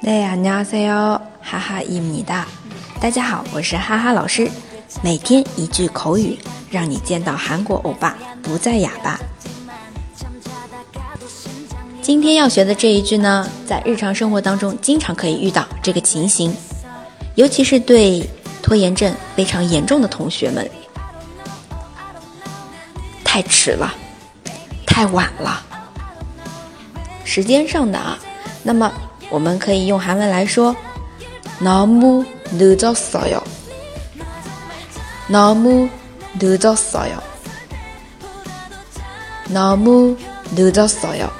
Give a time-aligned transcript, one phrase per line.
[0.00, 2.46] 네 안녕하세요， 哈哈伊米哒。
[3.00, 4.50] 大家好，我是哈哈老师。
[5.02, 6.38] 每天一句口语，
[6.70, 9.18] 让你见到韩国欧巴不再哑巴。
[12.02, 16.54] 今天要学的这一句呢，在日常生活当中经常可以遇到这个情形，
[17.34, 18.28] 尤其是对
[18.62, 20.70] 拖延症非常严重的同学们。
[23.24, 23.92] 太迟了，
[24.86, 25.62] 太晚了，
[27.24, 28.18] 时间上的啊。
[28.62, 28.92] 那么
[29.30, 30.74] 我们可以用韩文来说，
[31.60, 33.42] 너무늦었어 요，
[35.28, 37.20] 너무늦었어 요，
[39.48, 41.30] 너무늦었어 요，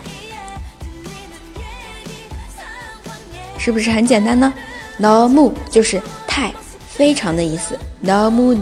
[3.59, 4.53] 是不是很简单呢？
[4.99, 6.53] 너무就是太，
[6.89, 8.59] 非常的意思，너무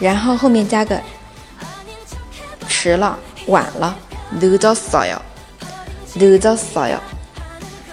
[0.00, 1.00] 然后后面加个
[2.68, 3.96] 迟了，晚了，
[4.38, 5.18] 늦었어 요，
[6.14, 6.98] 늦었어 요。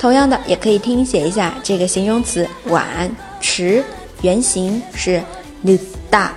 [0.02, 3.10] 同样的，也可以听写一下这个形容词晚、
[3.42, 3.84] 迟，
[4.22, 5.24] 原形是
[5.64, 5.80] 늦
[6.12, 6.30] 다，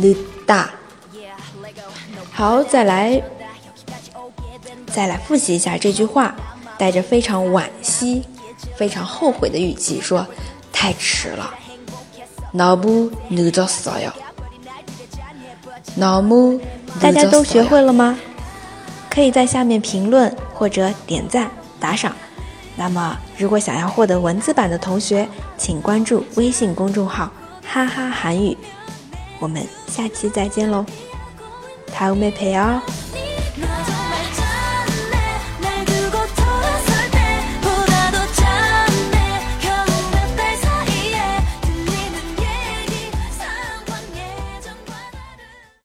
[0.00, 0.68] 늦 다。
[2.32, 3.22] 好，再来，
[4.92, 6.34] 再来复习一下这句话，
[6.78, 8.24] 带着非常惋惜、
[8.76, 10.26] 非常后悔的语气说：“
[10.72, 11.54] 太迟了。”
[12.52, 14.12] 너무늦었어 요。
[15.98, 16.58] 너무
[17.00, 18.18] 大家都学会了吗？
[19.10, 21.50] 可以在下面评论或者点赞。
[21.80, 22.14] 打赏，
[22.76, 28.56] 那么如果想要获得文字版的同学，请关注微信公众号“哈哈韩语”。
[29.38, 30.84] 我们下期再见喽，
[31.92, 32.80] 다음에봬요